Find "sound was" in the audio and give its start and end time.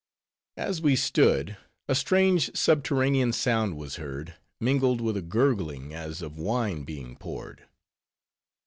3.33-3.97